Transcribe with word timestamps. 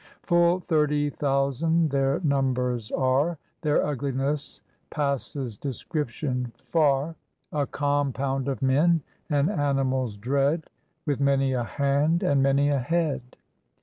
Full 0.23 0.61
thirty 0.61 1.11
thousand 1.11 1.91
their 1.91 2.19
numbers 2.21 2.91
are: 2.91 3.37
Their 3.61 3.81
ughness 3.81 4.61
passes 4.89 5.57
description 5.57 6.51
far; 6.57 7.13
269 7.51 7.51
SIAM 7.51 7.61
A 7.61 7.67
compound 7.67 8.47
of 8.47 8.63
men 8.63 9.01
and 9.29 9.51
animals 9.51 10.17
dread, 10.17 10.63
With 11.05 11.19
many 11.19 11.53
a 11.53 11.63
hand 11.63 12.23
and 12.23 12.41
many 12.41 12.69
a 12.69 12.79
head. 12.79 13.21